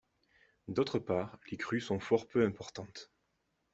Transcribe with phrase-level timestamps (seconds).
[0.67, 3.11] D'autre part les crues sont fort peu importantes.